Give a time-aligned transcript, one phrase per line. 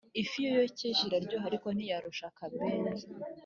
[0.21, 3.05] Ifi iyo yokeje iraryoha ariko ntiyarusha akabenzi